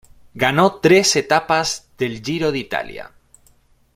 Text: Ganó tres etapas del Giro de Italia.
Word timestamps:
Ganó 0.33 0.79
tres 0.79 1.15
etapas 1.15 1.91
del 1.95 2.23
Giro 2.23 2.51
de 2.51 2.57
Italia. 2.57 3.11